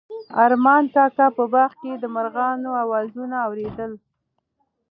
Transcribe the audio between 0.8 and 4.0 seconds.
کاکا په باغ کې د مرغانو اوازونه اورېدل.